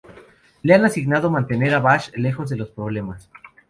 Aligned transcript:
Le 0.63 0.73
han 0.73 0.83
asignado 0.83 1.29
mantener 1.29 1.75
a 1.75 1.79
Vash 1.79 2.09
lejos 2.15 2.49
de 2.49 2.57
los 2.57 2.71
problemas. 2.71 3.29